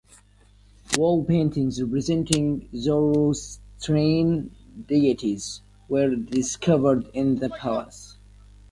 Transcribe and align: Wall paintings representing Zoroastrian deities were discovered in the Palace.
Wall 0.97 1.23
paintings 1.23 1.79
representing 1.79 2.67
Zoroastrian 2.75 4.49
deities 4.87 5.61
were 5.89 6.15
discovered 6.15 7.07
in 7.13 7.35
the 7.35 7.51
Palace. 7.51 8.17